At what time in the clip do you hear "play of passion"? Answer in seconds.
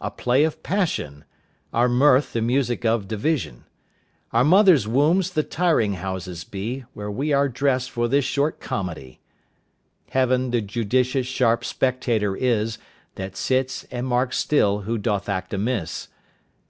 0.10-1.24